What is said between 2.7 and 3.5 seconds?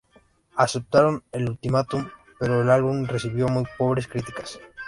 álbum recibió